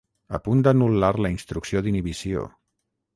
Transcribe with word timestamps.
A 0.35 0.37
punt 0.45 0.61
d'anul·lar 0.67 1.11
la 1.25 1.31
instrucció 1.33 1.83
d'inhibició. 1.89 2.47